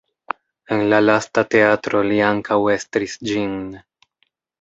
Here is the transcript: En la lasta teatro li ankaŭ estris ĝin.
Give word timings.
En 0.75 0.79
la 0.93 1.01
lasta 1.03 1.43
teatro 1.55 2.01
li 2.11 2.17
ankaŭ 2.29 2.57
estris 2.77 3.15
ĝin. 3.33 3.53